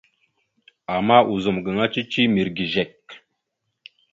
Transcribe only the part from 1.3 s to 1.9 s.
ozum gaŋa